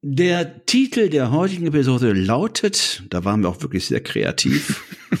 [0.00, 4.80] Der Titel der heutigen Episode lautet, da waren wir auch wirklich sehr kreativ,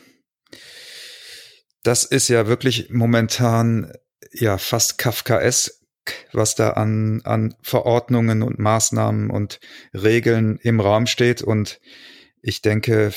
[1.83, 3.93] das ist ja wirklich momentan
[4.33, 5.73] ja fast Kafkaesk,
[6.33, 9.61] was da an, an Verordnungen und Maßnahmen und
[9.95, 11.43] Regeln im Raum steht.
[11.43, 11.81] Und
[12.43, 13.13] ich denke,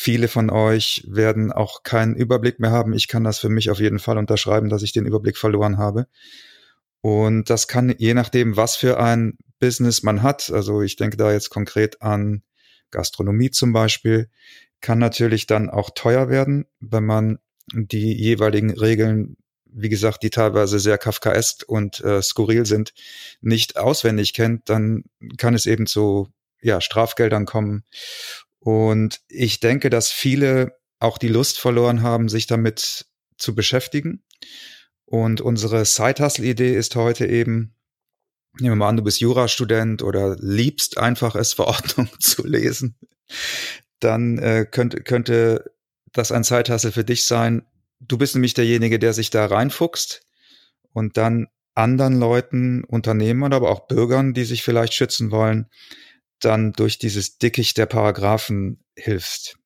[0.00, 2.94] viele von euch werden auch keinen Überblick mehr haben.
[2.94, 6.06] Ich kann das für mich auf jeden Fall unterschreiben, dass ich den Überblick verloren habe.
[7.02, 10.50] Und das kann je nachdem, was für ein Business man hat.
[10.50, 12.42] Also ich denke da jetzt konkret an
[12.90, 14.30] Gastronomie zum Beispiel,
[14.80, 17.38] kann natürlich dann auch teuer werden, wenn man
[17.70, 22.94] die jeweiligen Regeln, wie gesagt, die teilweise sehr kafkaesk und äh, skurril sind,
[23.42, 25.04] nicht auswendig kennt, dann
[25.36, 27.84] kann es eben zu ja, Strafgeldern kommen.
[28.60, 33.06] Und ich denke, dass viele auch die Lust verloren haben, sich damit
[33.38, 34.22] zu beschäftigen.
[35.06, 37.74] Und unsere Side-Hustle-Idee ist heute eben,
[38.58, 42.96] nehmen wir mal an, du bist Jurastudent oder liebst einfach es, Verordnung zu lesen,
[43.98, 45.72] dann äh, könnte, könnte
[46.12, 47.66] das ein Zeithassel für dich sein.
[47.98, 50.22] Du bist nämlich derjenige, der sich da reinfuchst
[50.92, 55.66] und dann anderen Leuten, Unternehmern, aber auch Bürgern, die sich vielleicht schützen wollen,
[56.40, 59.56] dann durch dieses Dickicht der Paragraphen hilfst.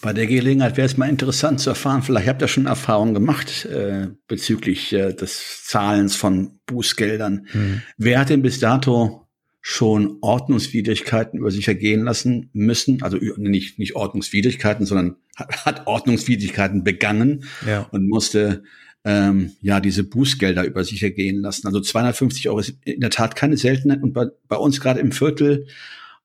[0.00, 3.66] Bei der Gelegenheit wäre es mal interessant zu erfahren, vielleicht habt ihr schon Erfahrungen gemacht
[3.66, 7.46] äh, bezüglich äh, des Zahlens von Bußgeldern.
[7.50, 7.82] Hm.
[7.98, 9.26] Wer hat denn bis dato
[9.60, 17.44] schon Ordnungswidrigkeiten über sich ergehen lassen müssen, also nicht, nicht Ordnungswidrigkeiten, sondern hat Ordnungswidrigkeiten begangen
[17.66, 17.88] ja.
[17.90, 18.62] und musste
[19.04, 21.66] ähm, ja diese Bußgelder über sich ergehen lassen.
[21.66, 25.12] Also 250 Euro ist in der Tat keine Seltenheit und bei, bei uns gerade im
[25.12, 25.66] Viertel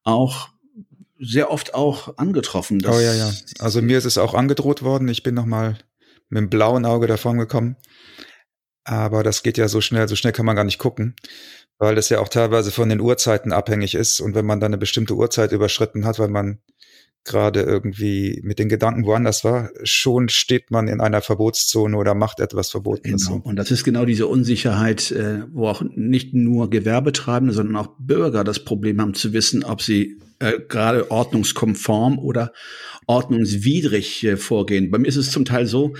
[0.03, 0.49] auch
[1.19, 2.81] sehr oft auch angetroffen.
[2.85, 3.31] oh ja, ja.
[3.59, 5.07] Also mir ist es auch angedroht worden.
[5.09, 5.77] Ich bin noch mal
[6.29, 7.75] mit dem blauen Auge davon gekommen.
[8.85, 11.15] Aber das geht ja so schnell, so schnell kann man gar nicht gucken
[11.79, 14.19] weil es ja auch teilweise von den Uhrzeiten abhängig ist.
[14.19, 16.59] Und wenn man dann eine bestimmte Uhrzeit überschritten hat, weil man
[17.29, 22.41] gerade irgendwie mit den Gedanken woanders war, schon steht man in einer Verbotszone oder macht
[22.41, 23.27] etwas Verbotenes.
[23.27, 23.41] Genau.
[23.43, 28.43] Und das ist genau diese Unsicherheit, äh, wo auch nicht nur Gewerbetreibende, sondern auch Bürger
[28.43, 32.53] das Problem haben zu wissen, ob sie äh, gerade ordnungskonform oder
[33.07, 34.91] ordnungswidrig äh, vorgehen.
[34.91, 35.95] Bei mir ist es zum Teil so,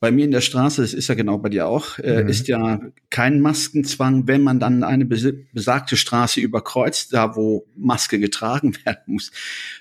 [0.00, 2.28] bei mir in der Straße, das ist ja genau bei dir auch, äh, mhm.
[2.28, 2.80] ist ja
[3.10, 9.30] kein Maskenzwang, wenn man dann eine besagte Straße überkreuzt, da wo Maske getragen werden muss,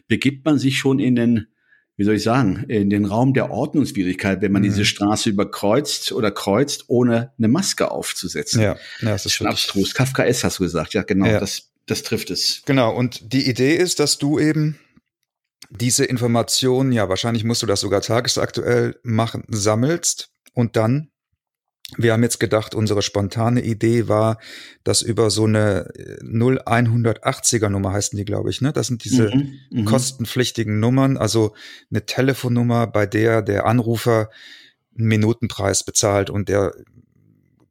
[0.07, 1.47] begibt man sich schon in den
[1.95, 4.67] wie soll ich sagen, in den Raum der Ordnungswidrigkeit, wenn man mhm.
[4.67, 8.61] diese Straße überkreuzt oder kreuzt, ohne eine Maske aufzusetzen.
[8.61, 9.93] Ja, ja das ist schon abstrus.
[9.93, 11.39] Kafka S hast du gesagt, ja genau, ja.
[11.39, 12.61] das das trifft es.
[12.65, 14.79] Genau, und die Idee ist, dass du eben
[15.69, 21.09] diese Informationen, ja, wahrscheinlich musst du das sogar tagesaktuell machen, sammelst und dann
[21.97, 24.39] wir haben jetzt gedacht, unsere spontane Idee war,
[24.83, 25.91] dass über so eine
[26.21, 28.73] 0180er Nummer heißen die, glaube ich, ne?
[28.73, 31.53] Das sind diese mhm, mhm, kostenpflichtigen Nummern, also
[31.91, 34.29] eine Telefonnummer, bei der der Anrufer
[34.97, 36.73] einen Minutenpreis bezahlt und der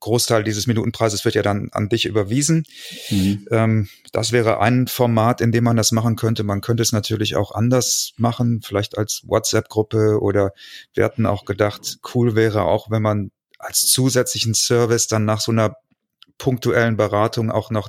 [0.03, 2.65] Großteil dieses Minutenpreises wird ja dann an dich überwiesen.
[3.09, 3.47] Mhm.
[3.51, 6.43] Ähm, das wäre ein Format, in dem man das machen könnte.
[6.43, 10.53] Man könnte es natürlich auch anders machen, vielleicht als WhatsApp-Gruppe oder
[10.93, 15.53] wir hatten auch gedacht, cool wäre auch, wenn man als zusätzlichen Service dann nach so
[15.53, 15.77] einer
[16.37, 17.89] punktuellen Beratung auch noch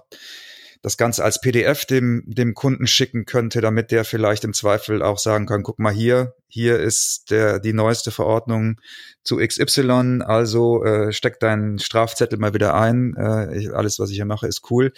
[0.84, 5.18] das Ganze als PDF dem, dem Kunden schicken könnte, damit der vielleicht im Zweifel auch
[5.18, 8.80] sagen kann, guck mal hier, hier ist der, die neueste Verordnung
[9.24, 14.18] zu XY, also äh, steck deinen Strafzettel mal wieder ein, äh, ich, alles, was ich
[14.18, 14.92] hier mache, ist cool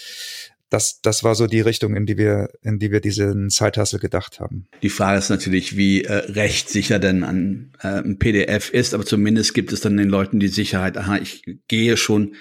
[0.69, 4.39] das, das war so die Richtung, in die wir, in die wir diesen Zeithassel gedacht
[4.39, 4.67] haben.
[4.83, 9.53] Die Frage ist natürlich, wie äh, rechtssicher denn ein, äh, ein PDF ist, aber zumindest
[9.53, 12.35] gibt es dann den Leuten die Sicherheit, aha, ich gehe schon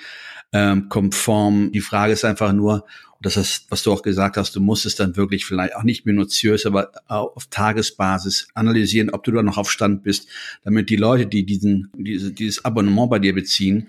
[0.55, 1.73] ähm, konform.
[1.73, 2.87] Die Frage ist einfach nur,
[3.21, 6.07] das ist, was du auch gesagt hast, du musst es dann wirklich vielleicht auch nicht
[6.07, 10.29] minutiös, aber auf Tagesbasis analysieren, ob du da noch auf Stand bist,
[10.63, 13.89] damit die Leute, die diesen, diese, dieses Abonnement bei dir beziehen,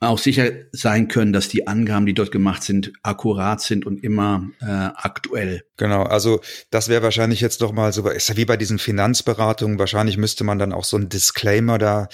[0.00, 4.48] auch sicher sein können, dass die Angaben, die dort gemacht sind, akkurat sind und immer
[4.60, 5.64] äh, aktuell.
[5.76, 6.40] Genau, also
[6.70, 10.44] das wäre wahrscheinlich jetzt noch mal so, ist ja wie bei diesen Finanzberatungen, wahrscheinlich müsste
[10.44, 12.08] man dann auch so ein Disclaimer da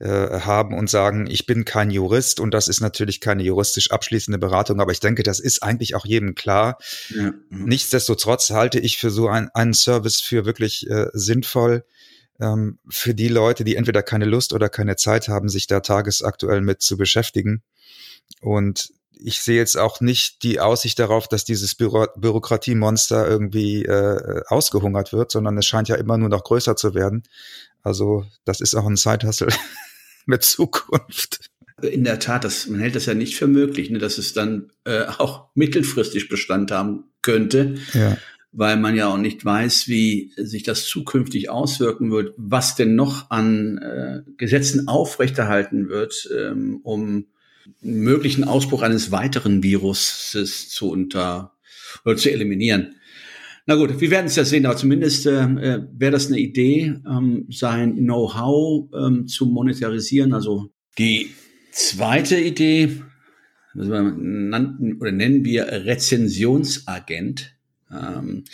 [0.00, 4.38] äh, haben und sagen, ich bin kein Jurist und das ist natürlich keine juristisch abschließende
[4.38, 6.76] Beratung, aber ich denke, das ist eigentlich auch jedem klar.
[7.08, 7.32] Ja.
[7.48, 11.84] Nichtsdestotrotz halte ich für so ein, einen Service für wirklich äh, sinnvoll
[12.40, 16.60] ähm, für die Leute, die entweder keine Lust oder keine Zeit haben, sich da tagesaktuell
[16.60, 17.62] mit zu beschäftigen.
[18.40, 18.92] Und
[19.22, 25.12] ich sehe jetzt auch nicht die Aussicht darauf, dass dieses Büro Bürokratiemonster irgendwie äh, ausgehungert
[25.12, 27.22] wird, sondern es scheint ja immer nur noch größer zu werden.
[27.82, 29.48] Also das ist auch ein Zeithassel
[30.26, 31.50] mit Zukunft.
[31.82, 34.70] In der Tat, das, man hält das ja nicht für möglich, ne, dass es dann
[34.84, 37.76] äh, auch mittelfristig Bestand haben könnte.
[37.92, 38.16] Ja
[38.52, 43.30] weil man ja auch nicht weiß, wie sich das zukünftig auswirken wird, was denn noch
[43.30, 47.26] an äh, Gesetzen aufrechterhalten wird, ähm, um
[47.80, 51.52] möglichen Ausbruch eines weiteren Viruses zu unter
[52.04, 52.96] oder zu eliminieren.
[53.66, 57.46] Na gut, wir werden es ja sehen, aber zumindest äh wäre das eine Idee, ähm,
[57.50, 60.32] sein Know-how ähm, zu monetarisieren.
[60.32, 61.30] Also die
[61.70, 63.02] zweite Idee,
[63.74, 67.54] also nannten oder nennen wir Rezensionsagent.
[67.92, 68.44] Ähm,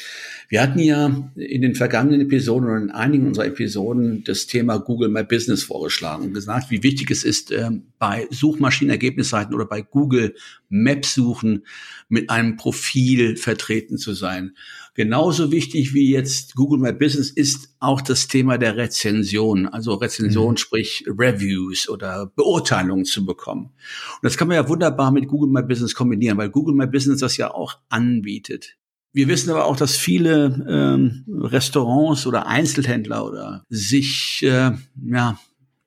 [0.49, 5.11] wir hatten ja in den vergangenen Episoden oder in einigen unserer Episoden das Thema Google
[5.11, 10.35] My Business vorgeschlagen und gesagt, wie wichtig es ist, ähm, bei Suchmaschinenergebnisseiten oder bei Google
[10.69, 11.67] Maps suchen
[12.09, 14.56] mit einem Profil vertreten zu sein.
[14.94, 20.53] Genauso wichtig wie jetzt Google My Business ist auch das Thema der Rezension, also Rezension,
[20.53, 20.56] mhm.
[20.56, 23.67] sprich Reviews oder Beurteilungen zu bekommen.
[23.67, 27.21] Und das kann man ja wunderbar mit Google My Business kombinieren, weil Google My Business
[27.21, 28.79] das ja auch anbietet.
[29.17, 34.73] Wir wissen aber auch, dass viele ähm, Restaurants oder Einzelhändler oder sich, äh,
[35.11, 35.41] ja,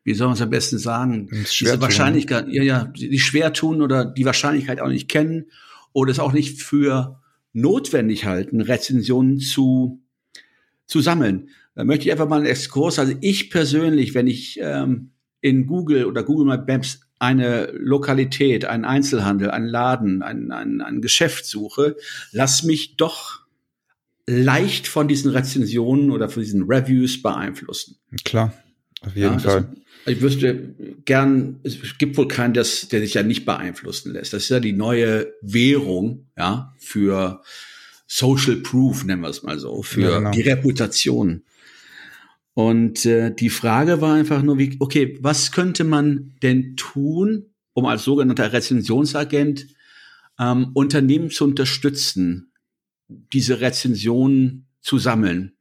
[0.04, 4.04] wie soll man es am besten sagen, diese Wahrscheinlichkeit, ja, ja, die schwer tun oder
[4.04, 5.46] die Wahrscheinlichkeit auch nicht kennen
[5.94, 7.22] oder es auch nicht für
[7.54, 10.02] notwendig halten, Rezensionen zu,
[10.88, 11.50] zu sammeln.
[11.76, 12.98] Da möchte ich einfach mal einen Exkurs.
[12.98, 19.52] Also ich persönlich, wenn ich ähm, in Google oder Google Maps eine Lokalität, einen Einzelhandel,
[19.52, 21.98] einen Laden, ein, ein, ein Geschäft suche,
[22.32, 23.42] lass mich doch
[24.26, 27.98] leicht von diesen Rezensionen oder von diesen Reviews beeinflussen.
[28.24, 28.54] Klar,
[29.02, 29.62] auf jeden ja, Fall.
[29.62, 34.34] Das, ich wüsste gern, es gibt wohl keinen, das, der sich ja nicht beeinflussen lässt.
[34.34, 37.42] Das ist ja die neue Währung, ja, für
[38.08, 40.32] Social Proof, nennen wir es mal so, für ja, genau.
[40.32, 41.44] die Reputation.
[42.60, 47.86] Und äh, die Frage war einfach nur, wie, okay, was könnte man denn tun, um
[47.86, 49.68] als sogenannter Rezensionsagent
[50.38, 52.52] ähm, Unternehmen zu unterstützen,
[53.08, 55.54] diese Rezensionen zu sammeln?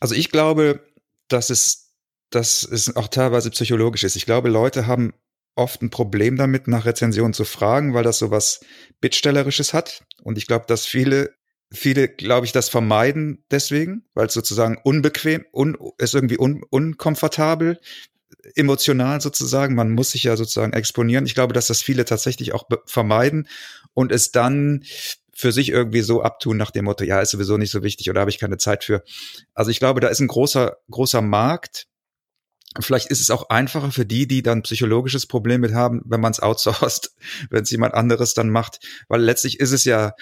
[0.00, 0.84] Also ich glaube,
[1.28, 1.92] dass es,
[2.30, 4.16] dass es auch teilweise psychologisch ist.
[4.16, 5.12] Ich glaube, Leute haben
[5.54, 8.58] oft ein Problem damit, nach Rezensionen zu fragen, weil das so was
[9.00, 10.04] Bittstellerisches hat.
[10.24, 11.32] Und ich glaube, dass viele
[11.74, 17.80] viele, glaube ich, das vermeiden deswegen, weil es sozusagen unbequem, un, ist irgendwie un, unkomfortabel,
[18.54, 19.74] emotional sozusagen.
[19.74, 21.26] Man muss sich ja sozusagen exponieren.
[21.26, 23.48] Ich glaube, dass das viele tatsächlich auch vermeiden
[23.92, 24.84] und es dann
[25.34, 28.20] für sich irgendwie so abtun nach dem Motto, ja, ist sowieso nicht so wichtig oder
[28.20, 29.02] habe ich keine Zeit für.
[29.52, 31.86] Also ich glaube, da ist ein großer, großer Markt.
[32.80, 36.32] Vielleicht ist es auch einfacher für die, die dann psychologisches Problem mit haben, wenn man
[36.32, 37.12] es outsourced,
[37.50, 40.12] wenn es jemand anderes dann macht, weil letztlich ist es ja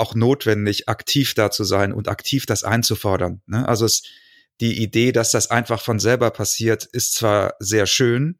[0.00, 3.42] auch notwendig, aktiv da zu sein und aktiv das einzufordern.
[3.46, 3.68] Ne?
[3.68, 4.02] Also es,
[4.60, 8.38] die Idee, dass das einfach von selber passiert, ist zwar sehr schön,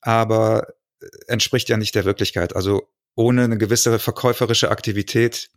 [0.00, 0.68] aber
[1.00, 2.56] äh, entspricht ja nicht der Wirklichkeit.
[2.56, 5.50] Also ohne eine gewisse verkäuferische Aktivität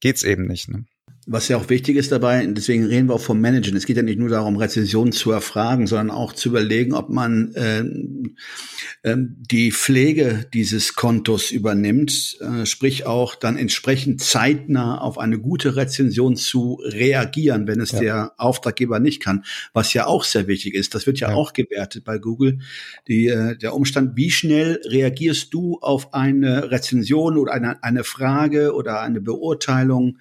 [0.00, 0.68] geht's eben nicht.
[0.68, 0.84] Ne?
[1.26, 3.76] Was ja auch wichtig ist dabei, deswegen reden wir auch vom Managen.
[3.76, 7.52] Es geht ja nicht nur darum, Rezensionen zu erfragen, sondern auch zu überlegen, ob man
[7.54, 7.84] äh,
[9.02, 15.76] äh, die Pflege dieses Kontos übernimmt, äh, sprich auch dann entsprechend zeitnah auf eine gute
[15.76, 18.00] Rezension zu reagieren, wenn es ja.
[18.00, 20.94] der Auftraggeber nicht kann, was ja auch sehr wichtig ist.
[20.94, 21.34] Das wird ja, ja.
[21.34, 22.60] auch gewertet bei Google.
[23.08, 28.74] Die, äh, der Umstand, wie schnell reagierst du auf eine Rezension oder eine, eine Frage
[28.74, 30.16] oder eine Beurteilung?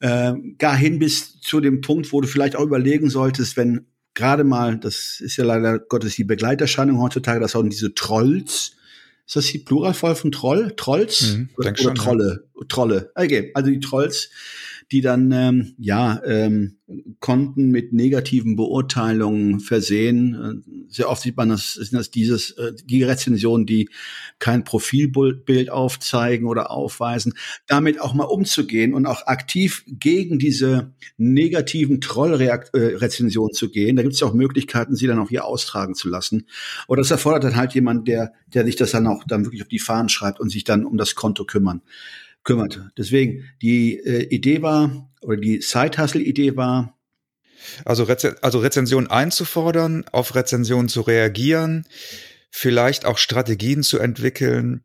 [0.00, 4.44] Äh, gar hin bis zu dem Punkt, wo du vielleicht auch überlegen solltest, wenn gerade
[4.44, 8.72] mal, das ist ja leider Gottes die Begleiterscheinung heutzutage, dass auch diese Trolls,
[9.26, 10.72] ist das die Pluralform von Troll?
[10.76, 11.34] Trolls?
[11.34, 12.44] Mhm, oder, oder schon, Trolle?
[12.56, 12.66] Ja.
[12.68, 13.12] Trolle.
[13.14, 14.30] Okay, also die Trolls,
[14.90, 16.78] die dann ähm, ja ähm,
[17.20, 20.34] Konten mit negativen Beurteilungen versehen.
[20.34, 23.90] Äh, sehr oft sieht man, das sind das dieses äh, die Rezensionen, die
[24.38, 27.34] kein Profilbild aufzeigen oder aufweisen,
[27.66, 33.96] damit auch mal umzugehen und auch aktiv gegen diese negativen Trollrezensionen zu gehen.
[33.96, 36.46] Da gibt es ja auch Möglichkeiten, sie dann auch hier austragen zu lassen.
[36.86, 39.68] Oder das erfordert dann halt jemand, der der sich das dann auch dann wirklich auf
[39.68, 41.82] die Fahnen schreibt und sich dann um das Konto kümmern
[42.48, 42.90] kümmerte.
[42.96, 46.98] Deswegen, die äh, Idee war, oder die Side-Hustle-Idee war,
[47.84, 51.84] also, Reze also Rezensionen einzufordern, auf Rezensionen zu reagieren,
[52.50, 54.82] vielleicht auch Strategien zu entwickeln,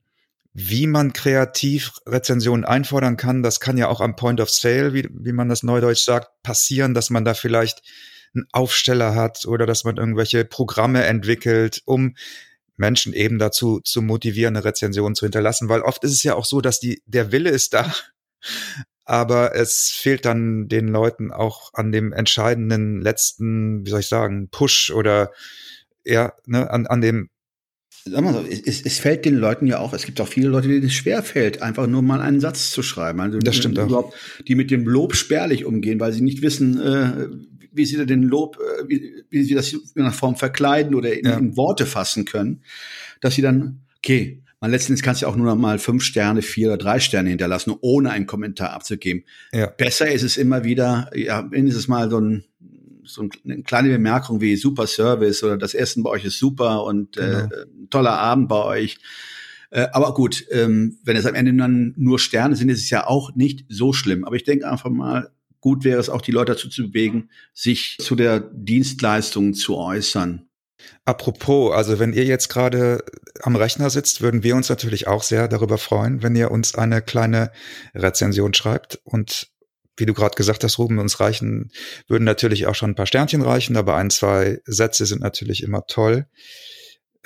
[0.53, 3.43] wie man kreativ Rezensionen einfordern kann.
[3.43, 6.93] Das kann ja auch am Point of Sale, wie, wie man das neudeutsch sagt, passieren,
[6.93, 7.81] dass man da vielleicht
[8.35, 12.15] einen Aufsteller hat oder dass man irgendwelche Programme entwickelt, um
[12.75, 16.45] Menschen eben dazu zu motivieren, eine Rezension zu hinterlassen, weil oft ist es ja auch
[16.45, 17.93] so, dass die, der Wille ist da,
[19.05, 24.49] aber es fehlt dann den Leuten auch an dem entscheidenden letzten, wie soll ich sagen,
[24.49, 25.31] Push oder
[26.05, 27.29] ja, ne, an, an dem
[28.05, 30.67] Sag mal so, es, es fällt den Leuten ja auch, es gibt auch viele Leute,
[30.67, 33.21] denen es schwer fällt, einfach nur mal einen Satz zu schreiben.
[33.21, 34.13] Also, das stimmt auch.
[34.45, 37.27] Die mit dem Lob spärlich umgehen, weil sie nicht wissen, äh,
[37.73, 41.25] wie sie den Lob, äh, wie, wie sie das in einer Form verkleiden oder in,
[41.25, 41.37] ja.
[41.37, 42.61] in Worte fassen können,
[43.21, 46.69] dass sie dann, okay, man letztendlich kannst du auch nur noch mal fünf Sterne, vier
[46.69, 49.25] oder drei Sterne hinterlassen, ohne einen Kommentar abzugeben.
[49.51, 49.67] Ja.
[49.67, 52.45] Besser ist es immer wieder, ja, mindestens mal so, ein,
[53.03, 57.17] so eine kleine Bemerkung wie super Service oder das Essen bei euch ist super und
[57.17, 57.43] äh, genau.
[57.43, 58.99] äh, toller Abend bei euch.
[59.69, 63.05] Äh, aber gut, ähm, wenn es am Ende dann nur Sterne sind, ist es ja
[63.05, 64.23] auch nicht so schlimm.
[64.23, 65.31] Aber ich denke einfach mal,
[65.63, 70.49] gut wäre es auch, die Leute dazu zu bewegen, sich zu der Dienstleistung zu äußern.
[71.05, 73.01] Apropos, also wenn ihr jetzt gerade
[73.41, 77.01] am Rechner sitzt, würden wir uns natürlich auch sehr darüber freuen, wenn ihr uns eine
[77.01, 77.49] kleine
[77.95, 78.99] Rezension schreibt.
[79.05, 79.51] Und
[79.95, 81.71] wie du gerade gesagt hast, Ruben, uns reichen,
[82.09, 85.87] würden natürlich auch schon ein paar Sternchen reichen, aber ein, zwei Sätze sind natürlich immer
[85.87, 86.27] toll.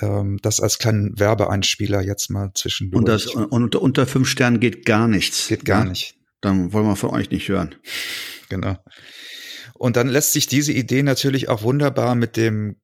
[0.00, 3.00] Ähm, das als kleinen Werbeeinspieler jetzt mal zwischendurch.
[3.00, 5.48] Und, das, und unter fünf Sternen geht gar nichts.
[5.48, 5.90] Geht gar ja?
[5.90, 7.74] nicht dann wollen wir von euch nicht hören.
[8.48, 8.76] Genau.
[9.74, 12.76] Und dann lässt sich diese Idee natürlich auch wunderbar mit dem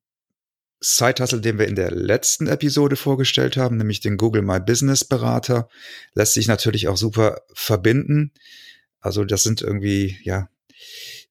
[0.80, 5.68] Side-Hustle, den wir in der letzten Episode vorgestellt haben, nämlich den Google My Business Berater,
[6.14, 8.32] lässt sich natürlich auch super verbinden.
[9.00, 10.48] Also das sind irgendwie, ja,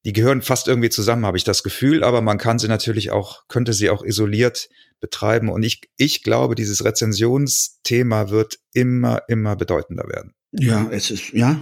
[0.06, 3.48] die gehören fast irgendwie zusammen, habe ich das Gefühl, aber man kann sie natürlich auch,
[3.48, 5.50] könnte sie auch isoliert betreiben.
[5.50, 10.34] Und ich, ich glaube, dieses Rezensionsthema wird immer, immer bedeutender werden.
[10.52, 11.62] Ja, es ist, ja,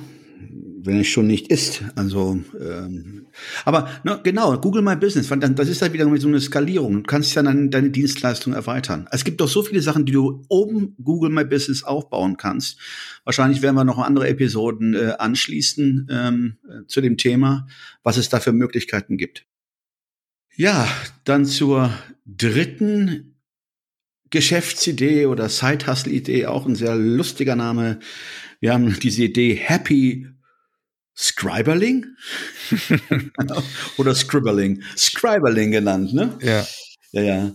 [0.83, 1.83] wenn es schon nicht ist.
[1.95, 3.27] Also, ähm,
[3.65, 6.95] aber ne, genau, Google My Business, das ist halt wieder so eine Skalierung.
[6.95, 9.07] Du kannst ja dann deine Dienstleistung erweitern.
[9.11, 12.79] Es gibt doch so viele Sachen, die du oben Google My Business aufbauen kannst.
[13.23, 17.67] Wahrscheinlich werden wir noch andere Episoden äh, anschließen ähm, äh, zu dem Thema,
[18.03, 19.45] was es da für Möglichkeiten gibt.
[20.55, 20.87] Ja,
[21.23, 21.93] dann zur
[22.25, 23.35] dritten
[24.29, 27.99] Geschäftsidee oder Side-Hustle-Idee, auch ein sehr lustiger Name.
[28.59, 30.27] Wir haben diese Idee Happy
[31.21, 32.05] Scriberling
[33.97, 36.37] oder Scribbling, Scriberling genannt, ne?
[36.41, 36.65] Ja.
[37.11, 37.51] Ja, ja.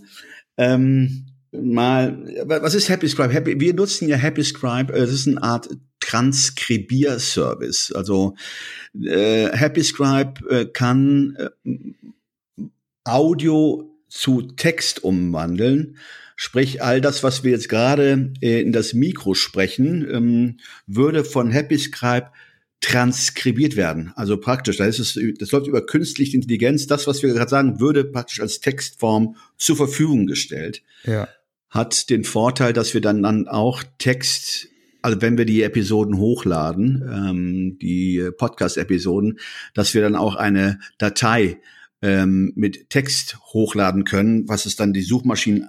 [0.57, 3.33] Ähm, mal, was ist Happy Scribe?
[3.33, 5.69] Happy, wir nutzen ja Happy Scribe, äh, das ist eine Art
[6.01, 7.93] Transkribierservice.
[7.93, 8.37] Also
[8.95, 11.73] äh, Happy Scribe äh, kann äh,
[13.05, 15.97] Audio zu Text umwandeln
[16.39, 21.51] Sprich, all das, was wir jetzt gerade äh, in das Mikro sprechen, ähm, würde von
[21.51, 22.31] Happy Scribe
[22.81, 24.13] transkribiert werden.
[24.17, 26.87] Also praktisch, da ist es, das läuft über künstliche Intelligenz.
[26.87, 30.83] Das, was wir gerade sagen, würde praktisch als Textform zur Verfügung gestellt.
[31.05, 31.29] Ja.
[31.71, 34.69] Hat den Vorteil, dass wir dann, dann auch Text
[35.07, 39.39] also wenn wir die Episoden hochladen, ähm, die Podcast-Episoden,
[39.73, 41.61] dass wir dann auch eine Datei
[42.03, 45.69] ähm, mit Text hochladen können, was es dann die Suchmaschinen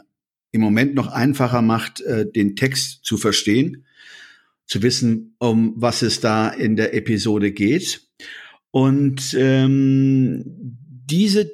[0.51, 3.85] im Moment noch einfacher macht, äh, den Text zu verstehen,
[4.67, 8.01] zu wissen, um was es da in der Episode geht.
[8.71, 11.51] Und ähm, diese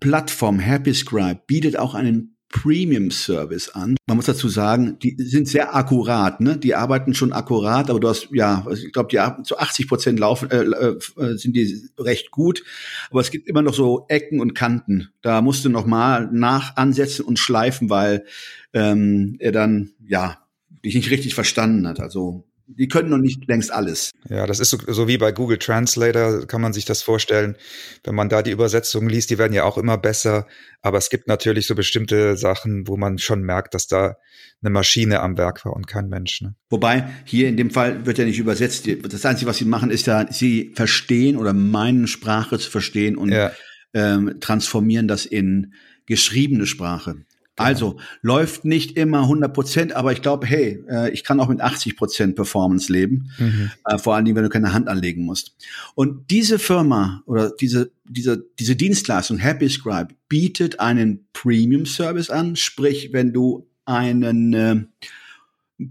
[0.00, 3.96] Plattform Happy Scribe bietet auch einen Premium-Service an.
[4.08, 6.58] Man muss dazu sagen, die sind sehr akkurat, ne?
[6.58, 10.50] Die arbeiten schon akkurat, aber du hast, ja, ich glaube, die zu 80 Prozent laufen,
[10.50, 12.64] äh, äh, sind die recht gut.
[13.10, 15.10] Aber es gibt immer noch so Ecken und Kanten.
[15.22, 18.24] Da musst du noch mal nach ansetzen und schleifen, weil
[18.72, 20.38] ähm, er dann, ja,
[20.84, 22.00] dich nicht richtig verstanden hat.
[22.00, 22.44] Also
[22.78, 24.12] die können noch nicht längst alles.
[24.28, 27.56] Ja, das ist so, so, wie bei Google Translator, kann man sich das vorstellen.
[28.04, 30.46] Wenn man da die Übersetzungen liest, die werden ja auch immer besser.
[30.80, 34.16] Aber es gibt natürlich so bestimmte Sachen, wo man schon merkt, dass da
[34.62, 36.42] eine Maschine am Werk war und kein Mensch.
[36.42, 36.54] Ne?
[36.68, 38.86] Wobei, hier in dem Fall wird ja nicht übersetzt.
[39.02, 43.32] Das Einzige, was sie machen, ist ja, sie verstehen oder meinen Sprache zu verstehen und
[43.32, 43.50] ja.
[43.94, 45.74] ähm, transformieren das in
[46.06, 47.16] geschriebene Sprache.
[47.60, 51.60] Also läuft nicht immer 100 Prozent, aber ich glaube, hey, äh, ich kann auch mit
[51.60, 53.70] 80 Prozent Performance leben, mhm.
[53.86, 55.56] äh, vor allem, wenn du keine Hand anlegen musst.
[55.94, 62.56] Und diese Firma oder diese, diese, diese Dienstleistung Happy Scribe bietet einen Premium Service an,
[62.56, 64.76] sprich, wenn du einen äh,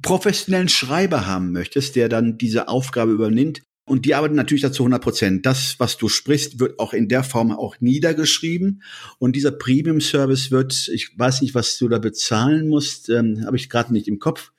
[0.02, 5.02] professionellen Schreiber haben möchtest, der dann diese Aufgabe übernimmt, und die arbeiten natürlich dazu 100
[5.02, 5.46] Prozent.
[5.46, 8.84] Das, was du sprichst, wird auch in der Form auch niedergeschrieben.
[9.18, 13.68] Und dieser Premium-Service wird, ich weiß nicht, was du da bezahlen musst, ähm, habe ich
[13.68, 14.52] gerade nicht im Kopf.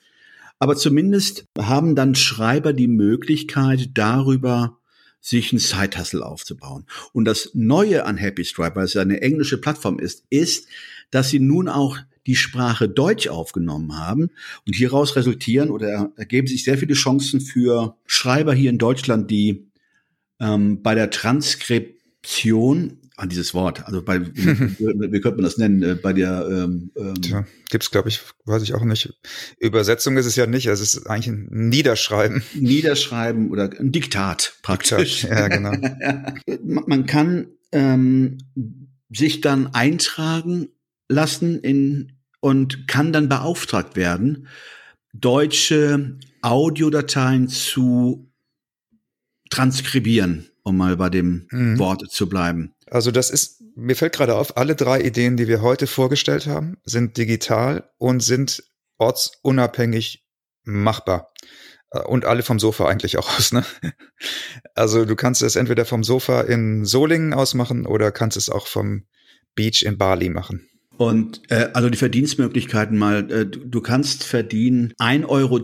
[0.58, 4.78] Aber zumindest haben dann Schreiber die Möglichkeit, darüber
[5.20, 6.86] sich ein Side-Hustle aufzubauen.
[7.12, 10.66] Und das Neue an Happy Stripe, weil es ja eine englische Plattform ist, ist,
[11.10, 14.30] dass sie nun auch die Sprache Deutsch aufgenommen haben.
[14.66, 19.70] Und hieraus resultieren oder ergeben sich sehr viele Chancen für Schreiber hier in Deutschland, die
[20.40, 25.94] ähm, bei der Transkription an dieses Wort, also bei, wie, könnte man das nennen, äh,
[25.94, 29.12] bei der ähm, ähm, Tja, gibt's glaube ich, weiß ich auch nicht.
[29.58, 32.42] Übersetzung ist es ja nicht, also es ist eigentlich ein Niederschreiben.
[32.54, 35.20] Niederschreiben oder ein Diktat praktisch.
[35.20, 35.72] Diktat, ja, genau.
[36.86, 38.38] man kann ähm,
[39.10, 40.68] sich dann eintragen
[41.10, 44.48] lassen in, und kann dann beauftragt werden,
[45.12, 48.30] deutsche Audiodateien zu
[49.50, 51.78] transkribieren, um mal bei dem mhm.
[51.78, 52.72] Wort zu bleiben.
[52.86, 56.78] Also das ist, mir fällt gerade auf, alle drei Ideen, die wir heute vorgestellt haben,
[56.84, 58.62] sind digital und sind
[58.98, 60.24] ortsunabhängig
[60.62, 61.32] machbar.
[61.90, 63.64] Äh, und alle vom Sofa eigentlich auch aus, ne?
[64.74, 69.06] Also du kannst es entweder vom Sofa in Solingen ausmachen oder kannst es auch vom
[69.54, 70.69] Beach in Bali machen.
[71.00, 75.58] Und äh, also die Verdienstmöglichkeiten mal, äh, du, kannst verdienen 1,30 Euro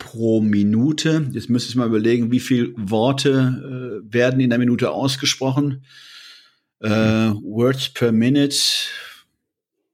[0.00, 1.30] pro Minute.
[1.30, 5.84] Jetzt müsstest du mal überlegen, wie viele Worte äh, werden in der Minute ausgesprochen.
[6.80, 8.56] Äh, Words per Minute,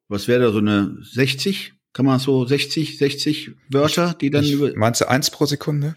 [0.08, 1.74] was wäre da so eine 60?
[1.92, 4.74] Kann man so 60, 60 Wörter, die dann ich, über.
[4.76, 5.94] Meinst du eins pro Sekunde?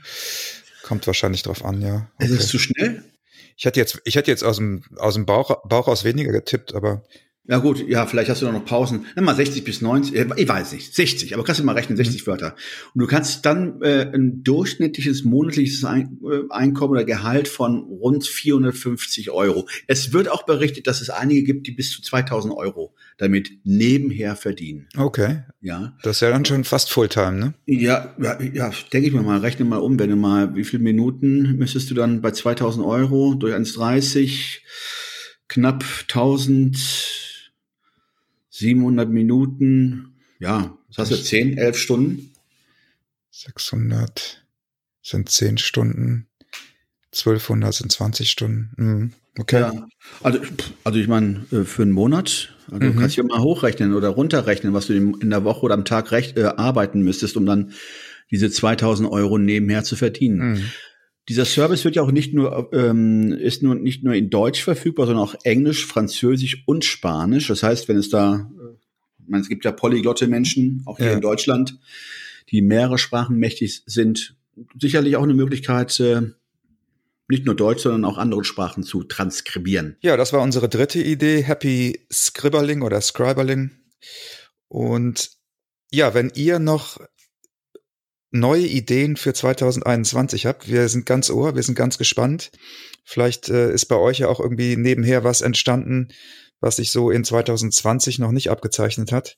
[0.83, 2.11] Kommt wahrscheinlich drauf an, ja.
[2.15, 2.25] Okay.
[2.25, 3.01] Ist es zu schnell?
[3.55, 6.75] Ich hätte jetzt, ich hätte jetzt aus dem, aus dem Bauch, Bauch aus weniger getippt,
[6.75, 7.05] aber
[7.47, 9.05] ja gut, ja, vielleicht hast du noch Pausen.
[9.15, 11.97] Nimm mal 60 bis 90, äh, ich weiß nicht, 60, aber kannst du mal rechnen,
[11.97, 12.27] 60 mhm.
[12.27, 12.55] Wörter.
[12.93, 18.27] Und du kannst dann äh, ein durchschnittliches monatliches Ein äh, Einkommen oder Gehalt von rund
[18.27, 19.67] 450 Euro.
[19.87, 24.35] Es wird auch berichtet, dass es einige gibt, die bis zu 2000 Euro damit nebenher
[24.35, 24.87] verdienen.
[24.95, 25.43] Okay.
[25.61, 25.97] Ja.
[26.03, 27.53] Das ist ja dann schon fast Fulltime, ne?
[27.65, 30.83] Ja, ja, ja denke ich mir mal, rechne mal um, wenn du mal, wie viele
[30.83, 34.59] Minuten müsstest du dann bei 2000 Euro durch 1,30
[35.47, 37.20] knapp 1000
[38.61, 42.31] 700 Minuten, ja, was hast du, 10, 11 Stunden?
[43.31, 44.45] 600
[45.01, 46.27] sind 10 Stunden,
[47.11, 48.71] 1200 sind 20 Stunden.
[48.77, 49.11] Mhm.
[49.39, 49.61] Okay.
[49.61, 49.87] Ja,
[50.21, 50.39] also,
[50.83, 52.93] also ich meine, äh, für einen Monat, also mhm.
[52.93, 56.11] du kannst ja mal hochrechnen oder runterrechnen, was du in der Woche oder am Tag
[56.11, 57.73] recht, äh, arbeiten müsstest, um dann
[58.29, 60.51] diese 2000 Euro nebenher zu verdienen.
[60.51, 60.63] Mhm.
[61.31, 65.05] Dieser Service wird ja auch nicht nur ähm, ist nur nicht nur in Deutsch verfügbar,
[65.05, 67.47] sondern auch Englisch, Französisch und Spanisch.
[67.47, 68.75] Das heißt, wenn es da, äh,
[69.23, 71.13] ich meine, es gibt ja polyglotte Menschen auch hier ja.
[71.13, 71.79] in Deutschland,
[72.49, 74.35] die mehrere Sprachen mächtig sind,
[74.77, 76.21] sicherlich auch eine Möglichkeit, äh,
[77.29, 79.95] nicht nur Deutsch, sondern auch andere Sprachen zu transkribieren.
[80.01, 83.71] Ja, das war unsere dritte Idee, Happy Scribbling oder Scribbling.
[84.67, 85.31] Und
[85.91, 86.99] ja, wenn ihr noch
[88.31, 90.69] neue Ideen für 2021 habt.
[90.69, 92.51] Wir sind ganz ohr, wir sind ganz gespannt.
[93.03, 96.07] Vielleicht äh, ist bei euch ja auch irgendwie nebenher was entstanden,
[96.61, 99.37] was sich so in 2020 noch nicht abgezeichnet hat.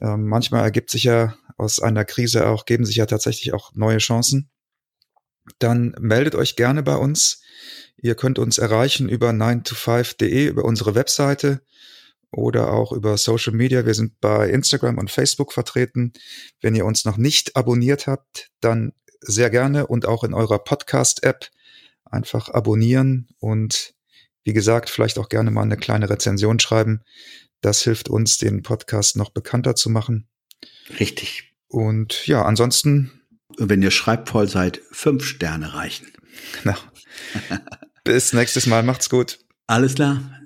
[0.00, 3.98] Ähm, manchmal ergibt sich ja aus einer Krise auch geben sich ja tatsächlich auch neue
[3.98, 4.50] Chancen.
[5.58, 7.42] Dann meldet euch gerne bei uns.
[7.96, 11.62] Ihr könnt uns erreichen über 9to5.de, über unsere Webseite
[12.30, 13.86] oder auch über Social Media.
[13.86, 16.12] Wir sind bei Instagram und Facebook vertreten.
[16.60, 21.50] Wenn ihr uns noch nicht abonniert habt, dann sehr gerne und auch in eurer Podcast-App
[22.04, 23.94] einfach abonnieren und
[24.44, 27.02] wie gesagt, vielleicht auch gerne mal eine kleine Rezension schreiben.
[27.60, 30.28] Das hilft uns, den Podcast noch bekannter zu machen.
[30.98, 31.52] Richtig.
[31.66, 33.12] Und ja, ansonsten.
[33.58, 36.06] Wenn ihr schreibvoll seid, fünf Sterne reichen.
[36.64, 36.78] Na,
[38.04, 38.82] bis nächstes Mal.
[38.82, 39.38] Macht's gut.
[39.66, 40.37] Alles klar.